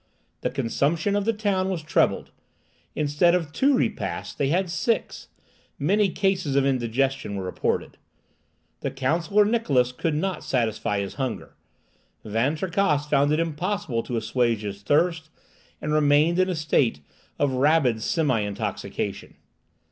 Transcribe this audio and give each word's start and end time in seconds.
The 0.41 0.49
consumption 0.49 1.15
of 1.15 1.25
the 1.25 1.31
town 1.33 1.69
was 1.69 1.83
trebled. 1.83 2.31
Instead 2.95 3.35
of 3.35 3.51
two 3.53 3.75
repasts 3.77 4.33
they 4.33 4.47
had 4.49 4.67
six. 4.71 5.27
Many 5.77 6.09
cases 6.09 6.55
of 6.55 6.65
indigestion 6.65 7.35
were 7.35 7.43
reported. 7.43 7.99
The 8.79 8.89
Counsellor 8.89 9.45
Niklausse 9.45 9.91
could 9.95 10.15
not 10.15 10.43
satisfy 10.43 11.01
his 11.01 11.13
hunger. 11.21 11.53
Van 12.25 12.55
Tricasse 12.55 13.05
found 13.07 13.31
it 13.31 13.39
impossible 13.39 14.01
to 14.01 14.17
assuage 14.17 14.61
his 14.61 14.81
thirst, 14.81 15.29
and 15.79 15.93
remained 15.93 16.39
in 16.39 16.49
a 16.49 16.55
state 16.55 17.01
of 17.37 17.51
rabid 17.53 18.01
semi 18.01 18.39
intoxication. 18.41 19.35